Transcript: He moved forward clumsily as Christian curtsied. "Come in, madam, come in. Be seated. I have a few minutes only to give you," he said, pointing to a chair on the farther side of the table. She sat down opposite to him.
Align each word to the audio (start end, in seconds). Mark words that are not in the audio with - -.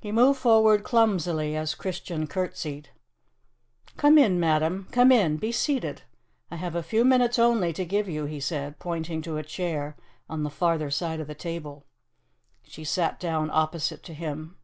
He 0.00 0.12
moved 0.12 0.38
forward 0.38 0.84
clumsily 0.84 1.56
as 1.56 1.74
Christian 1.74 2.26
curtsied. 2.26 2.90
"Come 3.96 4.18
in, 4.18 4.38
madam, 4.38 4.86
come 4.90 5.10
in. 5.10 5.38
Be 5.38 5.50
seated. 5.50 6.02
I 6.50 6.56
have 6.56 6.74
a 6.74 6.82
few 6.82 7.06
minutes 7.06 7.38
only 7.38 7.72
to 7.72 7.86
give 7.86 8.06
you," 8.06 8.26
he 8.26 8.38
said, 8.38 8.78
pointing 8.78 9.22
to 9.22 9.38
a 9.38 9.42
chair 9.42 9.96
on 10.28 10.42
the 10.42 10.50
farther 10.50 10.90
side 10.90 11.20
of 11.20 11.26
the 11.26 11.34
table. 11.34 11.86
She 12.64 12.84
sat 12.84 13.18
down 13.18 13.48
opposite 13.50 14.02
to 14.02 14.12
him. 14.12 14.58